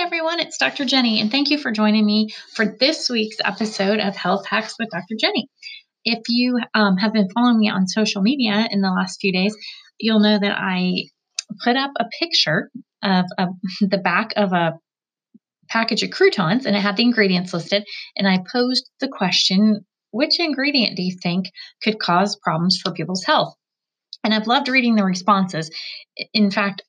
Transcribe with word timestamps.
everyone, 0.00 0.40
it's 0.40 0.56
Dr. 0.56 0.84
Jeni, 0.84 1.20
and 1.20 1.30
thank 1.30 1.50
you 1.50 1.58
for 1.58 1.70
joining 1.70 2.06
me 2.06 2.30
for 2.54 2.64
this 2.64 3.10
week's 3.10 3.36
episode 3.44 4.00
of 4.00 4.16
Health 4.16 4.46
Hacks 4.46 4.76
with 4.78 4.88
Dr. 4.88 5.14
Jeni. 5.22 5.44
If 6.06 6.20
you 6.30 6.58
um, 6.72 6.96
have 6.96 7.12
been 7.12 7.28
following 7.34 7.58
me 7.58 7.68
on 7.68 7.86
social 7.86 8.22
media 8.22 8.66
in 8.70 8.80
the 8.80 8.88
last 8.88 9.20
few 9.20 9.30
days, 9.30 9.54
you'll 9.98 10.20
know 10.20 10.38
that 10.38 10.56
I 10.58 11.04
put 11.62 11.76
up 11.76 11.90
a 12.00 12.06
picture 12.18 12.70
of, 13.02 13.26
of 13.36 13.48
the 13.82 13.98
back 13.98 14.32
of 14.36 14.54
a 14.54 14.72
package 15.68 16.02
of 16.02 16.10
croutons 16.10 16.64
and 16.64 16.74
it 16.74 16.80
had 16.80 16.96
the 16.96 17.02
ingredients 17.02 17.52
listed. 17.52 17.84
And 18.16 18.26
I 18.26 18.38
posed 18.50 18.88
the 19.00 19.08
question 19.08 19.84
which 20.12 20.40
ingredient 20.40 20.96
do 20.96 21.02
you 21.02 21.14
think 21.22 21.50
could 21.82 21.98
cause 21.98 22.38
problems 22.42 22.80
for 22.82 22.92
people's 22.92 23.24
health? 23.24 23.54
And 24.24 24.32
I've 24.32 24.46
loved 24.46 24.68
reading 24.68 24.96
the 24.96 25.04
responses. 25.04 25.70
In 26.32 26.50
fact, 26.50 26.82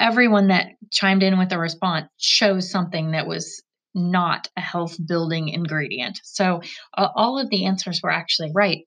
everyone 0.00 0.48
that 0.48 0.72
chimed 0.90 1.22
in 1.22 1.38
with 1.38 1.52
a 1.52 1.58
response 1.58 2.08
chose 2.18 2.70
something 2.70 3.12
that 3.12 3.26
was 3.26 3.62
not 3.94 4.48
a 4.56 4.60
health 4.60 4.96
building 5.04 5.48
ingredient. 5.48 6.20
So 6.24 6.62
uh, 6.96 7.08
all 7.14 7.38
of 7.38 7.50
the 7.50 7.66
answers 7.66 8.00
were 8.02 8.10
actually 8.10 8.50
right. 8.54 8.86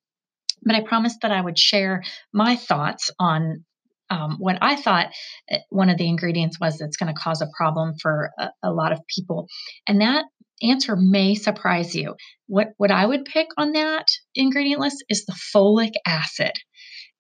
But 0.64 0.76
I 0.76 0.82
promised 0.82 1.20
that 1.22 1.32
I 1.32 1.42
would 1.42 1.60
share 1.60 2.04
my 2.34 2.56
thoughts 2.56 3.12
on 3.20 3.64
um, 4.10 4.38
what 4.40 4.58
I 4.62 4.76
thought 4.76 5.08
uh, 5.52 5.58
one 5.70 5.90
of 5.90 5.98
the 5.98 6.08
ingredients 6.08 6.60
was 6.60 6.78
that's 6.78 6.98
going 6.98 7.14
to 7.14 7.20
cause 7.20 7.42
a 7.42 7.50
problem 7.58 7.94
for 8.02 8.32
a, 8.38 8.50
a 8.64 8.72
lot 8.72 8.92
of 8.92 9.00
people. 9.08 9.48
And 9.88 10.02
that 10.02 10.26
answer 10.62 10.96
may 10.96 11.36
surprise 11.36 11.96
you. 11.96 12.16
What 12.48 12.70
what 12.78 12.92
I 12.92 13.06
would 13.06 13.26
pick 13.26 13.48
on 13.58 13.74
that 13.74 14.06
ingredient 14.36 14.82
list 14.82 15.04
is 15.10 15.26
the 15.26 15.36
folic 15.54 15.94
acid. 16.06 16.54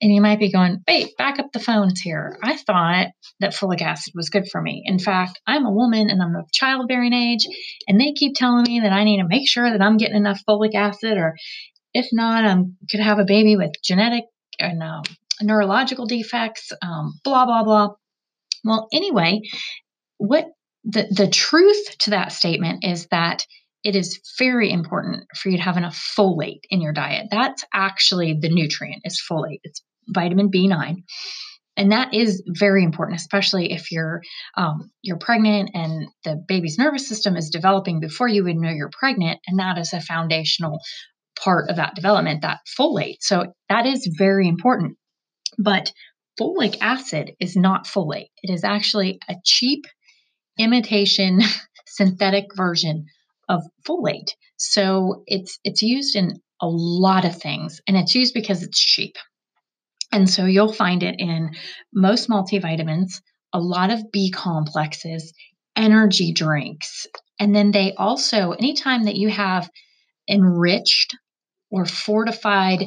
And 0.01 0.13
you 0.13 0.21
might 0.21 0.39
be 0.39 0.51
going, 0.51 0.83
wait, 0.87 1.15
back 1.17 1.39
up 1.39 1.51
the 1.53 1.59
phones 1.59 2.01
here. 2.01 2.37
I 2.43 2.57
thought 2.57 3.07
that 3.39 3.53
folic 3.53 3.81
acid 3.81 4.13
was 4.15 4.29
good 4.29 4.49
for 4.51 4.61
me. 4.61 4.83
In 4.85 4.99
fact, 4.99 5.39
I'm 5.47 5.65
a 5.65 5.71
woman 5.71 6.09
and 6.09 6.21
I'm 6.21 6.35
of 6.35 6.51
childbearing 6.51 7.13
age, 7.13 7.47
and 7.87 7.99
they 7.99 8.11
keep 8.11 8.35
telling 8.35 8.63
me 8.63 8.81
that 8.81 8.91
I 8.91 9.05
need 9.05 9.21
to 9.21 9.27
make 9.27 9.47
sure 9.47 9.69
that 9.69 9.81
I'm 9.81 9.97
getting 9.97 10.17
enough 10.17 10.41
folic 10.47 10.75
acid, 10.75 11.17
or 11.17 11.35
if 11.93 12.07
not, 12.11 12.43
I 12.43 12.57
could 12.89 12.99
have 12.99 13.19
a 13.19 13.25
baby 13.25 13.55
with 13.55 13.71
genetic 13.81 14.25
and 14.59 14.83
um, 14.83 15.03
neurological 15.41 16.05
defects, 16.05 16.71
um, 16.81 17.13
blah, 17.23 17.45
blah, 17.45 17.63
blah. 17.63 17.89
Well, 18.65 18.87
anyway, 18.91 19.41
what 20.17 20.47
the, 20.83 21.07
the 21.09 21.27
truth 21.27 21.97
to 21.99 22.11
that 22.11 22.31
statement 22.31 22.83
is 22.83 23.07
that 23.07 23.45
it 23.83 23.95
is 23.95 24.19
very 24.37 24.71
important 24.71 25.25
for 25.35 25.49
you 25.49 25.57
to 25.57 25.63
have 25.63 25.77
enough 25.77 25.95
folate 26.17 26.61
in 26.69 26.81
your 26.81 26.93
diet. 26.93 27.27
That's 27.29 27.63
actually 27.73 28.37
the 28.39 28.49
nutrient 28.49 29.01
is 29.05 29.21
folate. 29.29 29.59
It's 29.63 29.81
vitamin 30.07 30.49
B9. 30.49 31.03
And 31.75 31.91
that 31.91 32.13
is 32.13 32.43
very 32.47 32.83
important, 32.83 33.19
especially 33.19 33.73
if 33.73 33.91
you're 33.91 34.21
um, 34.55 34.91
you're 35.01 35.17
pregnant 35.17 35.71
and 35.73 36.07
the 36.23 36.41
baby's 36.47 36.77
nervous 36.77 37.07
system 37.07 37.35
is 37.35 37.49
developing 37.49 37.99
before 37.99 38.27
you 38.27 38.43
even 38.43 38.61
know 38.61 38.69
you're 38.69 38.91
pregnant, 38.91 39.39
and 39.47 39.59
that 39.59 39.79
is 39.79 39.91
a 39.91 39.99
foundational 39.99 40.79
part 41.43 41.69
of 41.69 41.77
that 41.77 41.95
development, 41.95 42.43
that 42.43 42.59
folate. 42.79 43.17
So 43.21 43.53
that 43.69 43.87
is 43.87 44.07
very 44.17 44.47
important. 44.47 44.97
But 45.57 45.91
folic 46.39 46.77
acid 46.79 47.31
is 47.39 47.55
not 47.55 47.87
folate. 47.87 48.29
It 48.43 48.53
is 48.53 48.63
actually 48.63 49.19
a 49.27 49.35
cheap 49.43 49.85
imitation 50.59 51.41
synthetic 51.87 52.45
version 52.55 53.07
of 53.49 53.63
folate. 53.87 54.31
So 54.57 55.23
it's 55.27 55.59
it's 55.63 55.81
used 55.81 56.15
in 56.15 56.39
a 56.61 56.67
lot 56.67 57.25
of 57.25 57.35
things 57.35 57.81
and 57.87 57.97
it's 57.97 58.15
used 58.15 58.33
because 58.33 58.63
it's 58.63 58.79
cheap. 58.79 59.15
And 60.11 60.29
so 60.29 60.45
you'll 60.45 60.71
find 60.71 61.03
it 61.03 61.15
in 61.17 61.51
most 61.93 62.29
multivitamins, 62.29 63.21
a 63.51 63.59
lot 63.59 63.91
of 63.91 64.11
B 64.11 64.31
complexes, 64.31 65.33
energy 65.75 66.31
drinks. 66.31 67.07
And 67.39 67.55
then 67.55 67.71
they 67.71 67.93
also, 67.95 68.51
anytime 68.51 69.05
that 69.05 69.15
you 69.15 69.29
have 69.29 69.69
enriched 70.29 71.17
or 71.71 71.85
fortified 71.85 72.85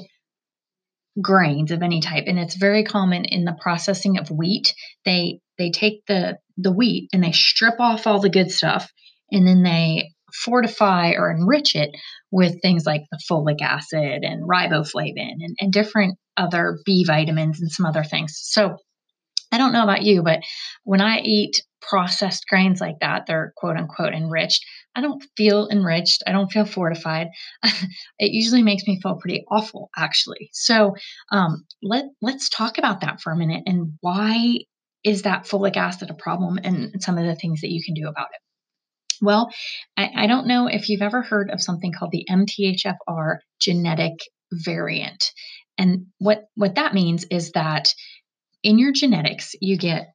grains 1.21 1.73
of 1.73 1.83
any 1.83 2.01
type, 2.01 2.25
and 2.29 2.39
it's 2.39 2.57
very 2.57 2.85
common 2.85 3.25
in 3.25 3.45
the 3.45 3.59
processing 3.61 4.19
of 4.19 4.31
wheat, 4.31 4.73
they 5.05 5.41
they 5.59 5.71
take 5.71 6.07
the 6.07 6.39
the 6.57 6.73
wheat 6.73 7.09
and 7.13 7.25
they 7.25 7.33
strip 7.33 7.81
off 7.81 8.07
all 8.07 8.21
the 8.21 8.31
good 8.31 8.51
stuff 8.51 8.91
and 9.31 9.47
then 9.47 9.63
they 9.63 10.11
fortify 10.33 11.13
or 11.13 11.31
enrich 11.31 11.75
it 11.75 11.91
with 12.31 12.61
things 12.61 12.85
like 12.85 13.03
the 13.11 13.21
folic 13.31 13.61
acid 13.63 14.23
and 14.23 14.49
riboflavin 14.49 15.37
and, 15.41 15.57
and 15.61 15.73
different 15.73 16.19
other 16.37 16.79
B 16.85 17.05
vitamins 17.05 17.61
and 17.61 17.71
some 17.71 17.87
other 17.87 18.05
things. 18.05 18.39
So 18.43 18.77
I 19.53 19.59
don't 19.59 19.73
know 19.73 19.85
about 19.85 20.03
you, 20.03 20.23
but 20.23 20.41
when 20.85 21.01
I 21.01 21.21
eat 21.21 21.63
processed 21.81 22.47
grains 22.49 22.81
like 22.81 22.97
that, 23.01 23.27
they're 23.27 23.53
quote 23.57 23.77
unquote 23.77 24.13
enriched. 24.13 24.65
I 24.95 25.01
don't 25.01 25.25
feel 25.37 25.69
enriched. 25.69 26.23
I 26.27 26.33
don't 26.33 26.51
feel 26.51 26.65
fortified. 26.65 27.29
it 27.63 28.33
usually 28.33 28.63
makes 28.63 28.85
me 28.87 29.01
feel 29.01 29.17
pretty 29.17 29.45
awful, 29.51 29.91
actually. 29.97 30.51
So 30.53 30.95
um, 31.31 31.65
let 31.83 32.05
let's 32.21 32.49
talk 32.49 32.79
about 32.79 33.03
that 33.03 33.21
for 33.21 33.33
a 33.33 33.37
minute 33.37 33.63
and 33.67 33.93
why 34.01 34.57
is 35.05 35.23
that 35.23 35.45
folic 35.45 35.77
acid 35.77 36.11
a 36.11 36.15
problem 36.15 36.59
and 36.63 37.01
some 37.01 37.17
of 37.17 37.25
the 37.25 37.37
things 37.37 37.61
that 37.61 37.71
you 37.71 37.81
can 37.85 37.95
do 37.95 38.09
about 38.09 38.29
it. 38.35 38.41
Well, 39.21 39.51
I, 39.97 40.11
I 40.15 40.27
don't 40.27 40.47
know 40.47 40.67
if 40.67 40.89
you've 40.89 41.03
ever 41.03 41.23
heard 41.23 41.51
of 41.51 41.63
something 41.63 41.93
called 41.93 42.13
the 42.13 42.27
MTHFR 42.31 43.37
genetic 43.61 44.15
variant. 44.53 45.33
And 45.79 46.07
what, 46.19 46.45
what 46.55 46.77
that 46.77 46.95
means 46.95 47.25
is 47.31 47.53
that 47.53 47.93
in 48.63 48.79
your 48.79 48.93
genetics, 48.93 49.55
you 49.61 49.77
get, 49.77 50.07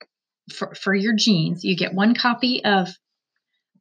for, 0.54 0.74
for 0.76 0.94
your 0.94 1.14
genes, 1.16 1.64
you 1.64 1.76
get 1.78 1.94
one 1.94 2.16
copy 2.16 2.64
of 2.64 2.90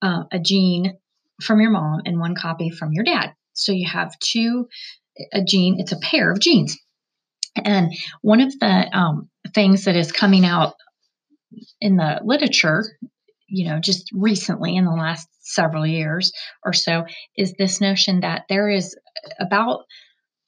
uh, 0.02 0.24
a 0.30 0.38
gene 0.38 0.98
from 1.42 1.60
your 1.60 1.70
mom 1.70 2.00
and 2.04 2.20
one 2.20 2.34
copy 2.34 2.70
from 2.70 2.92
your 2.92 3.04
dad. 3.04 3.32
So 3.54 3.72
you 3.72 3.88
have 3.88 4.18
two, 4.18 4.68
a 5.32 5.42
gene, 5.42 5.76
it's 5.78 5.92
a 5.92 5.98
pair 5.98 6.30
of 6.30 6.40
genes. 6.40 6.78
And 7.56 7.92
one 8.22 8.40
of 8.40 8.58
the 8.58 8.96
um, 8.96 9.28
things 9.54 9.84
that 9.84 9.96
is 9.96 10.12
coming 10.12 10.44
out 10.44 10.74
in 11.80 11.96
the 11.96 12.20
literature 12.24 12.84
you 13.50 13.68
know, 13.68 13.78
just 13.80 14.10
recently 14.14 14.76
in 14.76 14.84
the 14.84 14.92
last 14.92 15.28
several 15.40 15.86
years 15.86 16.32
or 16.64 16.72
so, 16.72 17.04
is 17.36 17.54
this 17.58 17.80
notion 17.80 18.20
that 18.20 18.44
there 18.48 18.70
is 18.70 18.96
about 19.38 19.80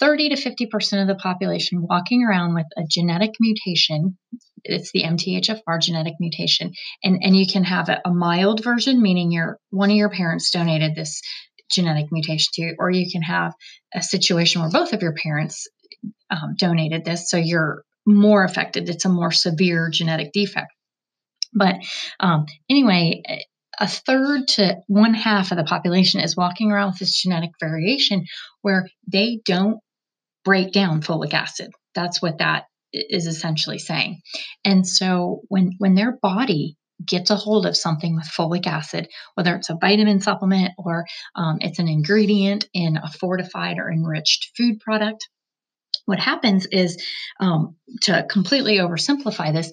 30 0.00 0.30
to 0.30 0.34
50% 0.36 1.02
of 1.02 1.06
the 1.06 1.14
population 1.14 1.86
walking 1.88 2.24
around 2.24 2.54
with 2.54 2.66
a 2.76 2.82
genetic 2.88 3.30
mutation. 3.38 4.18
It's 4.64 4.91
the 4.92 5.02
MTHFR 5.02 5.80
genetic 5.80 6.14
mutation. 6.18 6.72
And, 7.04 7.20
and 7.22 7.36
you 7.36 7.46
can 7.46 7.64
have 7.64 7.88
a, 7.88 8.00
a 8.04 8.12
mild 8.12 8.64
version, 8.64 9.00
meaning 9.00 9.30
your 9.30 9.58
one 9.70 9.91
of 9.91 9.96
your 9.96 10.10
parents 10.10 10.50
donated 10.50 10.94
this 10.94 11.20
genetic 11.70 12.06
mutation 12.10 12.50
to 12.54 12.62
you, 12.62 12.76
or 12.78 12.91
you 12.91 13.10
can 13.10 13.22
have 13.22 13.52
a 13.94 14.02
situation 14.02 14.60
where 14.60 14.70
both 14.70 14.92
of 14.92 15.02
your 15.02 15.14
parents 15.14 15.68
um, 16.30 16.54
donated 16.58 17.04
this, 17.04 17.30
so 17.30 17.36
you're 17.36 17.84
more 18.06 18.44
affected. 18.44 18.88
It's 18.88 19.04
a 19.04 19.08
more 19.08 19.30
severe 19.30 19.88
genetic 19.91 20.32
defect. 20.32 20.72
But 21.54 21.76
um, 22.20 22.46
anyway, 22.70 23.22
a 23.78 23.88
third 23.88 24.48
to 24.48 24.76
one 24.86 25.14
half 25.14 25.50
of 25.50 25.56
the 25.56 25.64
population 25.64 26.20
is 26.20 26.36
walking 26.36 26.70
around 26.70 26.90
with 26.90 26.98
this 27.00 27.20
genetic 27.20 27.50
variation 27.60 28.24
where 28.62 28.88
they 29.10 29.40
don't 29.44 29.78
break 30.44 30.72
down 30.72 31.02
folic 31.02 31.34
acid. 31.34 31.70
That's 31.94 32.20
what 32.20 32.38
that 32.38 32.64
is 32.92 33.26
essentially 33.26 33.78
saying. 33.78 34.20
And 34.64 34.86
so 34.86 35.42
when 35.48 35.72
when 35.78 35.94
their 35.94 36.18
body 36.20 36.76
gets 37.06 37.30
a 37.30 37.36
hold 37.36 37.66
of 37.66 37.76
something 37.76 38.14
with 38.14 38.24
folic 38.24 38.66
acid, 38.66 39.08
whether 39.34 39.56
it's 39.56 39.70
a 39.70 39.78
vitamin 39.80 40.20
supplement 40.20 40.72
or 40.78 41.04
um, 41.34 41.58
it's 41.60 41.78
an 41.78 41.88
ingredient 41.88 42.66
in 42.74 42.96
a 42.96 43.10
fortified 43.10 43.78
or 43.78 43.91
enriched 43.91 44.52
food 44.56 44.78
product, 44.80 45.28
what 46.06 46.18
happens 46.18 46.66
is 46.66 47.02
um, 47.40 47.76
to 48.02 48.26
completely 48.30 48.78
oversimplify 48.78 49.52
this 49.52 49.70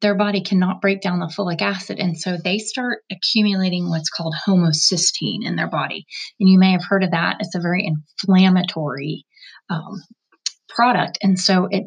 their 0.00 0.14
body 0.14 0.40
cannot 0.40 0.80
break 0.80 1.00
down 1.00 1.18
the 1.18 1.26
folic 1.26 1.60
acid 1.60 1.98
and 1.98 2.18
so 2.18 2.36
they 2.36 2.58
start 2.58 3.00
accumulating 3.10 3.88
what's 3.88 4.10
called 4.10 4.34
homocysteine 4.46 5.44
in 5.44 5.56
their 5.56 5.68
body 5.68 6.06
and 6.40 6.48
you 6.48 6.58
may 6.58 6.72
have 6.72 6.84
heard 6.84 7.04
of 7.04 7.10
that 7.10 7.36
it's 7.40 7.54
a 7.54 7.60
very 7.60 7.86
inflammatory 7.86 9.24
um, 9.70 10.02
product 10.68 11.18
and 11.22 11.38
so 11.38 11.68
it 11.70 11.84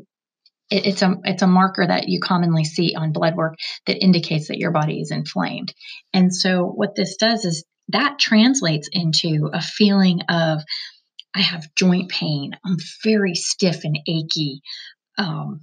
it's 0.70 1.02
a 1.02 1.16
it's 1.24 1.42
a 1.42 1.48
marker 1.48 1.86
that 1.86 2.10
you 2.10 2.20
commonly 2.20 2.66
see 2.66 2.94
on 2.96 3.14
blood 3.14 3.36
work 3.36 3.56
that 3.86 4.04
indicates 4.04 4.50
that 4.50 4.58
your 4.58 4.72
body 4.72 5.00
is 5.00 5.12
inflamed. 5.12 5.74
And 6.14 6.34
so 6.34 6.66
what 6.66 6.96
this 6.96 7.16
does 7.16 7.46
is 7.46 7.64
that 7.90 8.20
translates 8.20 8.90
into 8.92 9.50
a 9.54 9.62
feeling 9.62 10.22
of 10.30 10.62
I 11.36 11.42
have 11.42 11.74
joint 11.76 12.10
pain. 12.10 12.52
I'm 12.66 12.78
very 13.04 13.36
stiff 13.36 13.84
and 13.84 13.98
achy. 14.08 14.62
Um, 15.18 15.62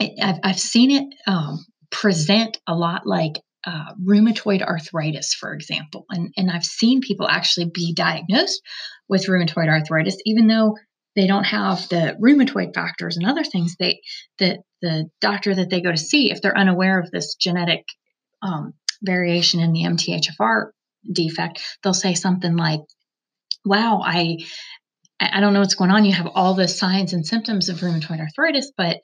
I've, 0.00 0.38
I've 0.42 0.60
seen 0.60 0.90
it 0.90 1.14
um, 1.26 1.64
present 1.90 2.58
a 2.66 2.74
lot 2.74 3.06
like 3.06 3.34
uh, 3.66 3.94
rheumatoid 4.02 4.62
arthritis, 4.62 5.34
for 5.34 5.52
example. 5.52 6.04
And, 6.10 6.32
and 6.36 6.50
I've 6.50 6.64
seen 6.64 7.00
people 7.00 7.28
actually 7.28 7.70
be 7.72 7.94
diagnosed 7.94 8.60
with 9.08 9.26
rheumatoid 9.26 9.68
arthritis, 9.68 10.16
even 10.24 10.46
though 10.46 10.76
they 11.16 11.26
don't 11.26 11.44
have 11.44 11.88
the 11.88 12.16
rheumatoid 12.20 12.74
factors 12.74 13.16
and 13.16 13.26
other 13.26 13.42
things. 13.42 13.74
They 13.78 14.00
the 14.38 14.58
the 14.82 15.10
doctor 15.20 15.54
that 15.54 15.70
they 15.70 15.80
go 15.80 15.90
to 15.90 15.96
see, 15.96 16.30
if 16.30 16.42
they're 16.42 16.56
unaware 16.56 17.00
of 17.00 17.10
this 17.10 17.34
genetic 17.34 17.84
um, 18.42 18.74
variation 19.02 19.60
in 19.60 19.72
the 19.72 19.84
MTHFR 19.84 20.70
defect, 21.10 21.62
they'll 21.82 21.94
say 21.94 22.14
something 22.14 22.56
like, 22.56 22.80
wow, 23.66 24.00
I 24.04 24.38
I 25.20 25.40
don't 25.40 25.54
know 25.54 25.60
what's 25.60 25.74
going 25.74 25.90
on. 25.90 26.04
You 26.04 26.12
have 26.12 26.28
all 26.34 26.54
the 26.54 26.68
signs 26.68 27.12
and 27.12 27.26
symptoms 27.26 27.68
of 27.68 27.78
rheumatoid 27.78 28.20
arthritis, 28.20 28.72
but 28.76 28.98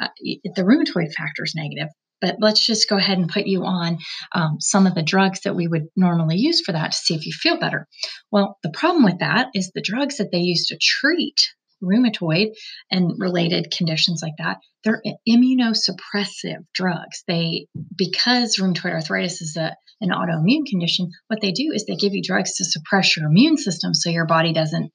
uh, 0.00 0.08
the 0.54 0.62
rheumatoid 0.62 1.12
factor 1.12 1.44
is 1.44 1.54
negative. 1.56 1.88
But 2.20 2.36
let's 2.40 2.64
just 2.64 2.88
go 2.88 2.96
ahead 2.96 3.18
and 3.18 3.28
put 3.28 3.46
you 3.46 3.64
on 3.64 3.98
um, 4.32 4.56
some 4.58 4.86
of 4.86 4.94
the 4.94 5.02
drugs 5.02 5.40
that 5.40 5.54
we 5.54 5.68
would 5.68 5.88
normally 5.96 6.36
use 6.36 6.62
for 6.62 6.72
that 6.72 6.92
to 6.92 6.96
see 6.96 7.14
if 7.14 7.26
you 7.26 7.32
feel 7.32 7.58
better. 7.58 7.86
Well, 8.30 8.58
the 8.62 8.70
problem 8.70 9.04
with 9.04 9.18
that 9.18 9.48
is 9.54 9.70
the 9.74 9.82
drugs 9.82 10.16
that 10.16 10.30
they 10.32 10.38
use 10.38 10.66
to 10.68 10.78
treat 10.80 11.36
rheumatoid 11.82 12.52
and 12.90 13.12
related 13.18 13.72
conditions 13.76 14.20
like 14.22 14.34
that 14.38 14.58
they're 14.86 15.02
immunosuppressive 15.28 16.64
drugs. 16.72 17.24
They 17.26 17.66
because 17.94 18.56
rheumatoid 18.56 18.92
arthritis 18.92 19.42
is 19.42 19.56
a, 19.56 19.74
an 20.00 20.10
autoimmune 20.10 20.66
condition 20.68 21.10
what 21.26 21.40
they 21.40 21.50
do 21.50 21.72
is 21.74 21.84
they 21.84 21.96
give 21.96 22.14
you 22.14 22.22
drugs 22.22 22.54
to 22.56 22.64
suppress 22.64 23.16
your 23.16 23.26
immune 23.26 23.56
system 23.56 23.94
so 23.94 24.10
your 24.10 24.26
body 24.26 24.52
doesn't 24.52 24.92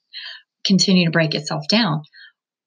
continue 0.66 1.06
to 1.06 1.12
break 1.12 1.36
itself 1.36 1.66
down. 1.70 2.04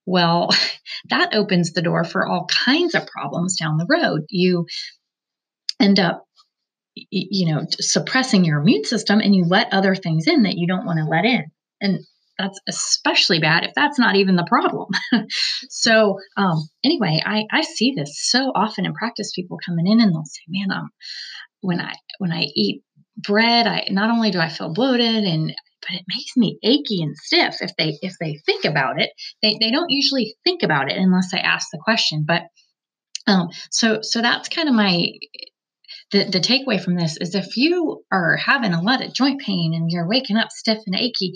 Well 0.05 0.51
that 1.09 1.35
opens 1.35 1.73
the 1.73 1.83
door 1.83 2.05
for 2.05 2.27
all 2.27 2.47
kinds 2.47 2.95
of 2.95 3.07
problems 3.07 3.57
down 3.59 3.79
the 3.79 3.87
road. 3.89 4.23
You 4.29 4.67
end 5.81 5.99
up 5.99 6.25
you 6.95 7.53
know 7.53 7.63
suppressing 7.81 8.45
your 8.45 8.61
immune 8.61 8.85
system 8.85 9.21
and 9.21 9.35
you 9.35 9.47
let 9.49 9.73
other 9.73 9.95
things 9.95 10.27
in 10.27 10.43
that 10.43 10.59
you 10.59 10.67
don't 10.67 10.85
want 10.85 10.99
to 10.99 11.07
let 11.07 11.25
in. 11.25 11.45
And 11.81 12.01
that's 12.39 12.61
especially 12.69 13.39
bad 13.39 13.65
if 13.65 13.73
that's 13.75 13.99
not 13.99 14.17
even 14.17 14.37
the 14.37 14.47
problem. 14.49 14.89
so 15.71 16.19
um, 16.37 16.69
anyway, 16.85 17.23
I, 17.25 17.45
I 17.51 17.63
see 17.63 17.95
this 17.97 18.19
so 18.31 18.53
often 18.55 18.87
in 18.87 18.95
practice. 18.95 19.33
People 19.35 19.59
coming 19.65 19.87
in 19.87 20.01
and 20.01 20.13
they'll 20.13 20.25
say, 20.25 20.43
"Man, 20.49 20.73
um, 20.73 20.91
when 21.61 21.81
I 21.81 21.95
when 22.19 22.33
I 22.33 22.47
eat 22.55 22.83
bread, 23.17 23.67
I 23.67 23.87
not 23.91 24.11
only 24.11 24.31
do 24.31 24.41
I 24.41 24.49
feel 24.49 24.73
bloated 24.73 25.25
and 25.25 25.55
but 25.81 25.99
it 25.99 26.05
makes 26.09 26.37
me 26.37 26.59
achy 26.63 27.03
and 27.03 27.17
stiff 27.17 27.57
if 27.61 27.73
they 27.77 27.99
if 28.01 28.15
they 28.21 28.41
think 28.47 28.65
about 28.65 29.01
it. 29.01 29.11
They 29.43 29.57
they 29.61 29.71
don't 29.71 29.91
usually 29.91 30.37
think 30.45 30.63
about 30.63 30.91
it 30.91 30.99
unless 30.99 31.33
I 31.33 31.39
ask 31.39 31.69
the 31.73 31.83
question. 31.83 32.25
But 32.27 32.43
um, 33.27 33.49
so 33.71 34.01
so 34.03 34.21
that's 34.23 34.49
kind 34.49 34.69
of 34.69 34.75
my 34.75 35.09
the, 36.13 36.25
the 36.25 36.41
takeaway 36.41 36.83
from 36.83 36.97
this 36.97 37.17
is 37.21 37.35
if 37.35 37.57
you 37.57 38.05
are 38.13 38.37
having 38.37 38.73
a 38.73 38.83
lot 38.83 39.05
of 39.05 39.15
joint 39.15 39.41
pain 39.41 39.73
and 39.75 39.91
you're 39.91 40.09
waking 40.09 40.37
up 40.37 40.51
stiff 40.51 40.79
and 40.87 40.95
achy, 40.95 41.35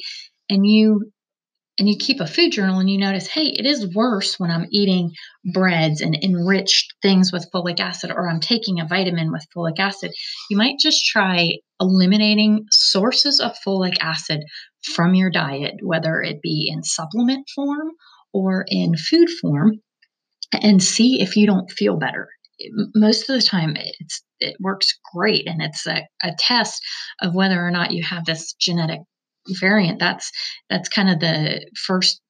and 0.49 0.67
you 0.67 1.11
and 1.79 1.89
you 1.89 1.97
keep 1.97 2.21
a 2.21 2.27
food 2.27 2.50
journal 2.50 2.81
and 2.81 2.91
you 2.91 2.99
notice, 2.99 3.29
hey, 3.29 3.47
it 3.47 3.65
is 3.65 3.95
worse 3.95 4.35
when 4.39 4.50
I'm 4.50 4.67
eating 4.71 5.12
breads 5.53 6.00
and 6.00 6.19
enriched 6.23 6.95
things 7.03 7.31
with 7.33 7.49
folic 7.55 7.79
acid, 7.79 8.11
or 8.11 8.29
I'm 8.29 8.41
taking 8.41 8.81
a 8.81 8.87
vitamin 8.87 9.31
with 9.31 9.47
folic 9.56 9.79
acid, 9.79 10.11
you 10.50 10.56
might 10.56 10.79
just 10.81 11.06
try 11.06 11.59
eliminating 11.81 12.65
sources 12.71 13.39
of 13.39 13.56
folic 13.65 13.95
acid 14.00 14.41
from 14.95 15.15
your 15.15 15.31
diet, 15.31 15.75
whether 15.83 16.21
it 16.21 16.43
be 16.43 16.69
in 16.73 16.83
supplement 16.83 17.47
form 17.55 17.91
or 18.33 18.65
in 18.69 18.97
food 18.97 19.29
form, 19.41 19.75
and 20.53 20.83
see 20.83 21.23
if 21.23 21.37
you 21.37 21.47
don't 21.47 21.71
feel 21.71 21.97
better. 21.97 22.29
Most 22.97 23.31
of 23.31 23.37
the 23.37 23.47
time, 23.47 23.77
it's 23.77 24.23
it 24.41 24.56
works 24.59 24.99
great, 25.15 25.47
and 25.47 25.62
it's 25.62 25.87
a, 25.87 26.03
a 26.25 26.33
test 26.39 26.81
of 27.21 27.35
whether 27.35 27.65
or 27.65 27.71
not 27.71 27.93
you 27.93 28.03
have 28.03 28.25
this 28.25 28.53
genetic 28.55 28.99
variant, 29.61 29.99
that's 29.99 30.31
that's 30.71 30.89
kind 30.89 31.11
of 31.11 31.21
the 31.21 31.67
first 31.87 32.21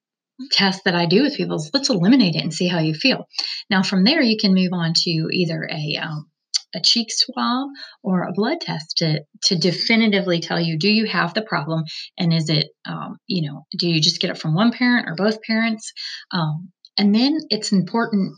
test 0.52 0.84
that 0.84 0.94
I 0.94 1.06
do 1.06 1.22
with 1.22 1.36
people 1.36 1.56
is 1.56 1.70
let's 1.74 1.90
eliminate 1.90 2.36
it 2.36 2.42
and 2.42 2.54
see 2.54 2.68
how 2.68 2.78
you 2.78 2.94
feel. 2.94 3.26
Now 3.70 3.82
from 3.82 4.04
there 4.04 4.22
you 4.22 4.36
can 4.40 4.54
move 4.54 4.72
on 4.72 4.92
to 4.94 5.10
either 5.32 5.68
a 5.70 5.96
um, 6.00 6.30
a 6.74 6.80
cheek 6.80 7.08
swab 7.10 7.68
or 8.02 8.22
a 8.22 8.32
blood 8.32 8.60
test 8.60 8.98
to 8.98 9.24
to 9.44 9.56
definitively 9.56 10.40
tell 10.40 10.60
you 10.60 10.78
do 10.78 10.92
you 10.92 11.06
have 11.06 11.34
the 11.34 11.42
problem 11.42 11.84
and 12.18 12.32
is 12.32 12.50
it 12.50 12.68
um, 12.86 13.16
you 13.26 13.48
know 13.48 13.66
do 13.76 13.88
you 13.88 14.00
just 14.00 14.20
get 14.20 14.30
it 14.30 14.38
from 14.38 14.54
one 14.54 14.72
parent 14.72 15.08
or 15.08 15.14
both 15.14 15.42
parents 15.42 15.92
um, 16.30 16.70
and 16.98 17.14
then 17.14 17.38
it's 17.50 17.72
important 17.72 18.36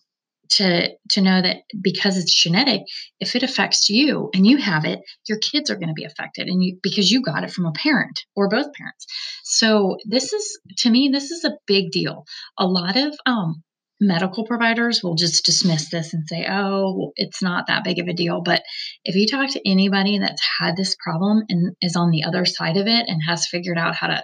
to 0.50 0.91
to 1.11 1.20
know 1.20 1.41
that 1.41 1.58
because 1.81 2.17
it's 2.17 2.35
genetic 2.35 2.82
if 3.20 3.37
it 3.37 3.43
affects 3.43 3.88
you 3.88 4.31
and 4.35 4.47
you 4.47 4.56
have 4.56 4.85
it 4.85 5.00
your 5.29 5.38
kids 5.38 5.70
are 5.70 5.76
going 5.76 5.88
to 5.88 5.94
be 5.94 6.05
affected 6.05 6.49
and 6.49 6.62
you 6.62 6.79
because 6.82 7.11
you 7.11 7.23
got 7.23 7.44
it 7.44 7.52
from 7.52 7.67
a 7.67 7.73
parent 7.73 8.25
or 8.37 8.49
both 8.49 8.73
parents. 8.73 9.06
So 9.44 9.97
this 10.05 10.32
is 10.32 10.61
to 10.79 10.91
me 10.91 11.11
this 11.12 11.31
is 11.31 11.44
a 11.44 11.56
big 11.67 11.91
deal. 11.91 12.25
A 12.58 12.67
lot 12.67 12.97
of 12.97 13.14
um, 13.26 13.62
medical 14.00 14.47
providers 14.47 15.02
will 15.02 15.14
just 15.14 15.44
dismiss 15.44 15.91
this 15.91 16.14
and 16.14 16.26
say 16.26 16.47
oh 16.49 17.12
it's 17.17 17.43
not 17.43 17.67
that 17.69 17.85
big 17.85 17.99
of 17.99 18.08
a 18.08 18.14
deal. 18.14 18.41
But 18.41 18.62
if 19.05 19.14
you 19.14 19.26
talk 19.26 19.50
to 19.50 19.69
anybody 19.69 20.19
that's 20.19 20.43
had 20.58 20.76
this 20.76 20.96
problem 21.03 21.43
and 21.49 21.76
is 21.81 21.96
on 21.96 22.11
the 22.11 22.25
other 22.25 22.44
side 22.44 22.76
of 22.76 22.87
it 22.87 23.06
and 23.08 23.20
has 23.26 23.46
figured 23.46 23.79
out 23.79 23.94
how 23.94 24.08
to 24.08 24.23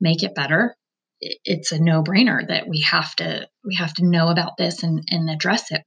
make 0.00 0.22
it 0.22 0.34
better 0.34 0.76
it's 1.20 1.72
a 1.72 1.82
no-brainer 1.82 2.46
that 2.46 2.68
we 2.68 2.82
have 2.82 3.14
to 3.16 3.48
we 3.64 3.76
have 3.76 3.92
to 3.94 4.06
know 4.06 4.28
about 4.28 4.56
this 4.56 4.82
and, 4.82 5.02
and 5.10 5.28
address 5.30 5.70
it. 5.72 5.82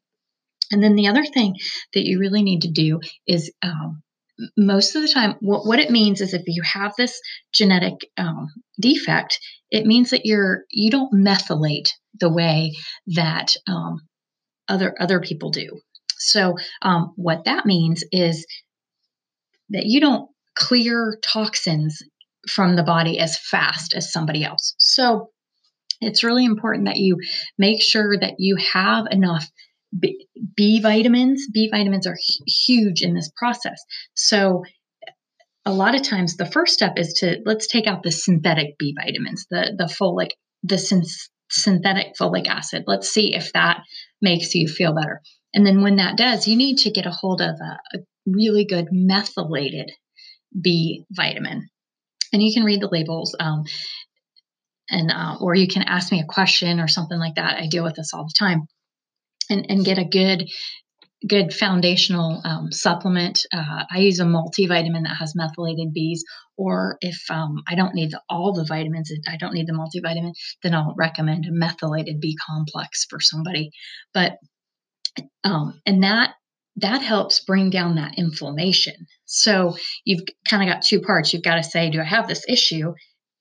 And 0.72 0.82
then 0.84 0.96
the 0.96 1.08
other 1.08 1.26
thing 1.26 1.56
that 1.94 2.06
you 2.06 2.20
really 2.20 2.44
need 2.44 2.62
to 2.62 2.72
do 2.72 3.00
is 3.28 3.52
um, 3.62 4.04
most 4.58 4.96
of 4.96 5.02
the 5.02 5.10
time 5.10 5.36
what, 5.40 5.66
what 5.66 5.80
it 5.80 5.92
means 5.92 6.22
is 6.22 6.34
if 6.34 6.44
you 6.48 6.64
have 6.64 6.94
this 6.98 7.20
genetic 7.54 7.94
um, 8.18 8.48
defect 8.80 9.40
it 9.72 9.86
means 9.86 10.10
that 10.10 10.26
you're 10.26 10.66
you 10.70 10.92
don't 10.92 11.14
methylate 11.14 11.90
the 12.20 12.32
way 12.32 12.74
that 13.08 13.56
um, 13.68 14.02
other 14.68 14.94
other 15.00 15.22
people 15.22 15.50
do. 15.50 15.80
So 16.18 16.56
um, 16.82 17.14
what 17.16 17.46
that 17.46 17.66
means 17.66 18.04
is 18.12 18.46
that 19.70 19.86
you 19.86 20.02
don't 20.02 20.30
clear 20.56 21.18
toxins 21.24 22.02
from 22.50 22.76
the 22.76 22.84
body 22.84 23.20
as 23.20 23.38
fast 23.38 23.94
as 23.94 24.12
somebody 24.12 24.44
else. 24.44 24.76
So 24.78 25.30
it's 26.02 26.24
really 26.24 26.46
important 26.46 26.88
that 26.88 26.98
you 26.98 27.18
make 27.58 27.82
sure 27.82 28.18
that 28.20 28.36
you 28.40 28.58
have 28.74 29.06
enough 29.12 29.48
B, 29.98 30.28
B 30.56 30.82
vitamins. 30.82 31.48
B 31.54 31.70
vitamins 31.70 32.08
are 32.08 32.18
huge 32.48 33.02
in 33.02 33.14
this 33.14 33.30
process. 33.36 33.82
So 34.16 34.64
uh, 35.08 35.12
a 35.66 35.74
lot 35.74 35.96
of 35.96 36.02
times 36.02 36.38
the 36.38 36.46
first 36.46 36.74
step 36.74 36.94
is 36.98 37.14
to 37.20 37.38
let's 37.46 37.68
take 37.68 37.88
out 37.88 38.04
the 38.04 38.12
synthetic 38.12 38.78
B 38.80 38.96
vitamins, 39.00 39.46
the 39.50 39.74
the 39.78 39.86
folic, 39.86 40.32
the 40.64 40.78
syn- 40.78 41.04
synthetic 41.52 42.14
folic 42.20 42.48
acid. 42.48 42.86
Let's 42.88 43.10
see 43.10 43.36
if 43.36 43.54
that 43.54 43.82
makes 44.22 44.56
you 44.56 44.68
feel 44.68 44.96
better. 44.96 45.22
And 45.54 45.68
then 45.68 45.82
when 45.82 45.98
that 45.98 46.18
does, 46.18 46.48
you 46.48 46.56
need 46.56 46.78
to 46.80 46.92
get 46.92 47.06
a 47.06 47.12
hold 47.12 47.42
of 47.42 47.56
a, 47.62 47.98
a 47.98 48.00
really 48.26 48.66
good 48.66 48.88
methylated 48.92 49.92
B 50.60 51.04
vitamin 51.12 51.70
and 52.34 52.42
you 52.42 52.54
can 52.54 52.64
read 52.64 52.82
the 52.82 52.90
labels 52.90 53.36
um, 53.40 53.64
and 54.90 55.12
uh, 55.12 55.38
or 55.40 55.56
you 55.56 55.68
can 55.68 55.84
ask 55.84 56.12
me 56.12 56.20
a 56.22 56.26
question 56.26 56.80
or 56.80 56.88
something 56.88 57.20
like 57.20 57.36
that. 57.36 57.58
I 57.58 57.68
deal 57.68 57.84
with 57.84 57.96
this 57.96 58.14
all 58.14 58.26
the 58.26 58.34
time. 58.38 58.68
And, 59.50 59.66
and 59.70 59.84
get 59.84 59.98
a 59.98 60.06
good 60.06 60.50
good 61.28 61.54
foundational 61.54 62.42
um, 62.46 62.72
supplement. 62.72 63.46
Uh, 63.54 63.84
i 63.92 64.00
use 64.00 64.20
a 64.20 64.24
multivitamin 64.24 65.04
that 65.04 65.18
has 65.20 65.36
methylated 65.36 65.94
b's 65.94 66.24
or 66.58 66.98
if 67.02 67.20
um, 67.30 67.58
i 67.68 67.76
don't 67.76 67.94
need 67.94 68.12
the, 68.12 68.22
all 68.30 68.54
the 68.54 68.66
vitamins 68.66 69.12
i 69.28 69.36
don't 69.38 69.54
need 69.54 69.68
the 69.68 69.74
multivitamin 69.74 70.32
then 70.64 70.74
i'll 70.74 70.96
recommend 70.98 71.46
a 71.46 71.52
methylated 71.52 72.22
b 72.22 72.38
complex 72.48 73.06
for 73.10 73.20
somebody. 73.20 73.72
But 74.14 74.38
um, 75.44 75.82
and 75.86 76.04
that 76.04 76.36
that 76.78 77.02
helps 77.02 77.44
bring 77.44 77.70
down 77.70 77.96
that 77.96 78.18
inflammation. 78.18 78.96
So 79.26 79.76
you've 80.06 80.24
kind 80.50 80.64
of 80.64 80.74
got 80.74 80.84
two 80.84 81.02
parts. 81.02 81.34
You've 81.34 81.44
got 81.44 81.56
to 81.56 81.64
say, 81.64 81.90
do 81.90 82.00
I 82.00 82.06
have 82.06 82.28
this 82.28 82.46
issue? 82.48 82.94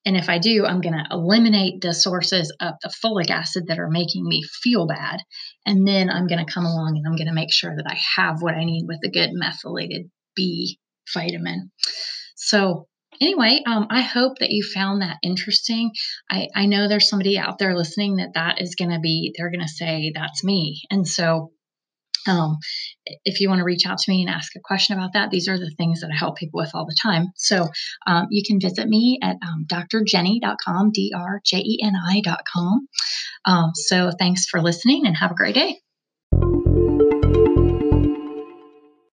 And 0.06 0.16
if 0.16 0.28
I 0.28 0.38
do, 0.38 0.64
I'm 0.64 0.80
going 0.80 0.94
to 0.94 1.06
eliminate 1.10 1.82
the 1.82 1.92
sources 1.92 2.54
of 2.60 2.74
the 2.82 2.92
folic 3.04 3.30
acid 3.30 3.64
that 3.68 3.78
are 3.78 3.90
making 3.90 4.26
me 4.26 4.42
feel 4.62 4.86
bad. 4.86 5.20
And 5.66 5.86
then 5.86 6.08
I'm 6.08 6.26
going 6.26 6.44
to 6.44 6.52
come 6.52 6.64
along 6.64 6.96
and 6.96 7.06
I'm 7.06 7.16
going 7.16 7.28
to 7.28 7.34
make 7.34 7.52
sure 7.52 7.74
that 7.76 7.86
I 7.86 7.98
have 8.16 8.40
what 8.40 8.54
I 8.54 8.64
need 8.64 8.86
with 8.88 9.00
a 9.04 9.10
good 9.10 9.30
methylated 9.32 10.10
B 10.34 10.78
vitamin. 11.12 11.70
So, 12.34 12.86
anyway, 13.20 13.62
um, 13.66 13.88
I 13.90 14.00
hope 14.00 14.38
that 14.38 14.50
you 14.50 14.64
found 14.64 15.02
that 15.02 15.18
interesting. 15.22 15.90
I, 16.30 16.48
I 16.54 16.64
know 16.64 16.88
there's 16.88 17.08
somebody 17.08 17.38
out 17.38 17.58
there 17.58 17.76
listening 17.76 18.16
that 18.16 18.34
that 18.34 18.60
is 18.60 18.76
going 18.76 18.90
to 18.90 19.00
be, 19.00 19.34
they're 19.36 19.50
going 19.50 19.60
to 19.60 19.68
say, 19.68 20.12
that's 20.14 20.42
me. 20.42 20.80
And 20.90 21.06
so, 21.06 21.52
um, 22.26 22.58
if 23.24 23.40
you 23.40 23.48
want 23.48 23.60
to 23.60 23.64
reach 23.64 23.86
out 23.86 23.98
to 23.98 24.10
me 24.10 24.22
and 24.22 24.30
ask 24.30 24.54
a 24.56 24.60
question 24.60 24.96
about 24.96 25.12
that, 25.14 25.30
these 25.30 25.48
are 25.48 25.58
the 25.58 25.70
things 25.76 26.00
that 26.00 26.10
I 26.12 26.16
help 26.16 26.36
people 26.36 26.58
with 26.58 26.70
all 26.74 26.86
the 26.86 26.96
time. 27.02 27.28
So 27.36 27.68
um, 28.06 28.26
you 28.30 28.42
can 28.46 28.60
visit 28.60 28.88
me 28.88 29.18
at 29.22 29.36
um, 29.46 29.66
drjeni.com, 29.66 30.90
D 30.92 31.12
R 31.16 31.40
J 31.44 31.58
E 31.58 31.78
N 31.82 31.94
I.com. 31.94 32.88
Um, 33.44 33.70
so 33.74 34.10
thanks 34.18 34.46
for 34.46 34.60
listening 34.60 35.06
and 35.06 35.16
have 35.16 35.30
a 35.30 35.34
great 35.34 35.54
day. 35.54 35.80